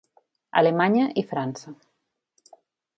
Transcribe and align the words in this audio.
Alemanya 0.61 1.05
i 1.23 1.27
França. 1.35 1.77